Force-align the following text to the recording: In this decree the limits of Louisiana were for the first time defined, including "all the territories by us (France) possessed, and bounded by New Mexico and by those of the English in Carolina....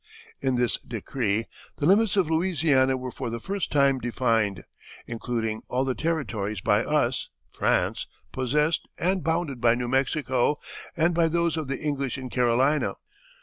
In 0.41 0.55
this 0.55 0.77
decree 0.77 1.45
the 1.77 1.85
limits 1.85 2.15
of 2.15 2.27
Louisiana 2.27 2.97
were 2.97 3.11
for 3.11 3.29
the 3.29 3.39
first 3.39 3.71
time 3.71 3.99
defined, 3.99 4.63
including 5.05 5.61
"all 5.67 5.85
the 5.85 5.93
territories 5.93 6.59
by 6.59 6.83
us 6.83 7.29
(France) 7.51 8.07
possessed, 8.31 8.87
and 8.97 9.23
bounded 9.23 9.61
by 9.61 9.75
New 9.75 9.87
Mexico 9.87 10.55
and 10.97 11.13
by 11.13 11.27
those 11.27 11.55
of 11.55 11.67
the 11.67 11.77
English 11.79 12.17
in 12.17 12.31
Carolina.... 12.31 12.95